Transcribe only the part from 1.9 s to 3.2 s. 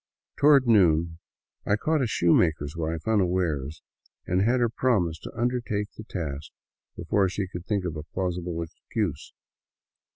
a shoemaker's wife